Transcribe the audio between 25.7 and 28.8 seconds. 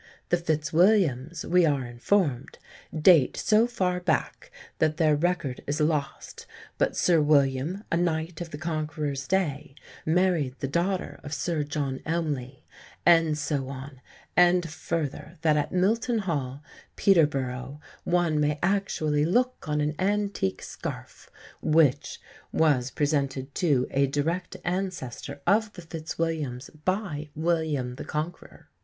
the Fitzwilliams by William the Conqueror."